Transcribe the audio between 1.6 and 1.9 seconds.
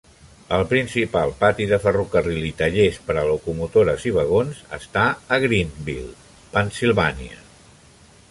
de